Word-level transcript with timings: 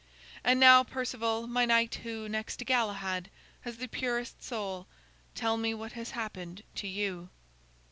And 0.43 0.59
now, 0.59 0.83
Perceval, 0.83 1.45
my 1.45 1.63
knight 1.63 1.93
who, 2.01 2.27
next 2.27 2.55
to 2.57 2.65
Galahad, 2.65 3.29
has 3.61 3.77
the 3.77 3.87
purest 3.87 4.43
soul, 4.43 4.87
tell 5.35 5.57
me 5.57 5.75
what 5.75 5.91
has 5.91 6.09
happened 6.17 6.63
to 6.77 6.87
you." 6.87 7.29